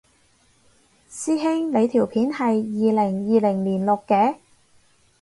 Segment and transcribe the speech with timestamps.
[1.11, 4.37] 師兄你條片係二零二零年錄嘅？